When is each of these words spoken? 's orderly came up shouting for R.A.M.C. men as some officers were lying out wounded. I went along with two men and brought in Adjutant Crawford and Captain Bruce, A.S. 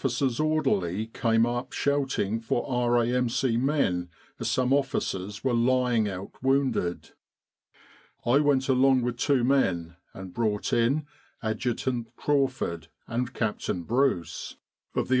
's 0.00 0.38
orderly 0.38 1.06
came 1.08 1.44
up 1.44 1.72
shouting 1.72 2.38
for 2.38 2.64
R.A.M.C. 2.70 3.56
men 3.56 4.08
as 4.38 4.48
some 4.48 4.72
officers 4.72 5.42
were 5.42 5.52
lying 5.52 6.08
out 6.08 6.40
wounded. 6.40 7.10
I 8.24 8.38
went 8.38 8.68
along 8.68 9.02
with 9.02 9.16
two 9.18 9.42
men 9.42 9.96
and 10.14 10.32
brought 10.32 10.72
in 10.72 11.08
Adjutant 11.42 12.14
Crawford 12.14 12.86
and 13.08 13.34
Captain 13.34 13.82
Bruce, 13.82 14.56
A.S. 14.94 15.20